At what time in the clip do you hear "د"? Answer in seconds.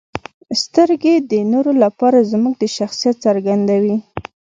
1.31-1.33, 2.59-2.63